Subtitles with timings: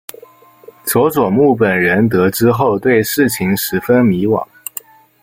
[0.83, 4.43] 佐佐木本人得知后对事情十分迷惘。